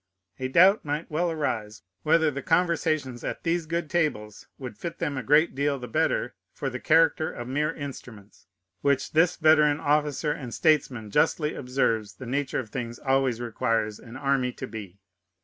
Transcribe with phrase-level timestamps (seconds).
[0.39, 5.15] A doubt might well arise, whether the conversations at these good tables would fit them
[5.15, 8.47] a great deal the better for the character of mere instruments,
[8.81, 14.17] which this veteran officer and statesman justly observes the nature of things always requires an
[14.17, 14.97] army to be.